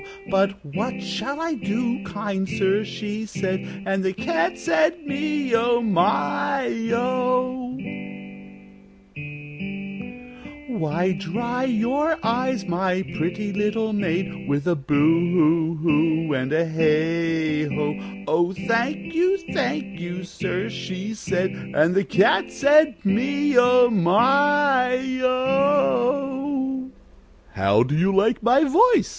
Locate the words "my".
5.83-6.73, 12.65-13.03, 23.91-24.97, 28.41-28.63